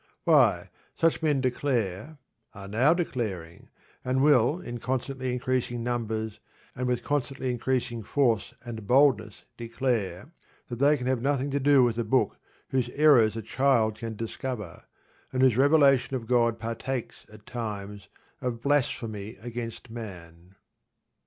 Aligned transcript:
Why, 0.23 0.71
such 0.95 1.21
men 1.21 1.41
declare 1.41 2.17
are 2.55 2.67
now 2.67 2.91
declaring, 2.91 3.69
and 4.03 4.23
will 4.23 4.59
in 4.59 4.79
constantly 4.79 5.31
increasing 5.31 5.83
numbers, 5.83 6.39
and 6.75 6.87
with 6.87 7.03
constantly 7.03 7.51
increasing 7.51 8.01
force 8.01 8.55
and 8.65 8.87
boldness 8.87 9.45
declare 9.57 10.31
that 10.69 10.77
they 10.79 10.97
can 10.97 11.05
have 11.05 11.21
nothing 11.21 11.51
to 11.51 11.59
do 11.59 11.83
with 11.83 11.99
a 11.99 12.03
book 12.03 12.39
whose 12.69 12.89
errors 12.95 13.35
a 13.35 13.43
child 13.43 13.95
can 13.99 14.15
discover, 14.15 14.85
and 15.31 15.43
whose 15.43 15.55
revelation 15.55 16.15
of 16.15 16.25
God 16.25 16.57
partakes 16.57 17.27
at 17.31 17.45
times 17.45 18.07
of 18.41 18.59
blasphemy 18.59 19.37
against 19.39 19.91
man. 19.91 20.55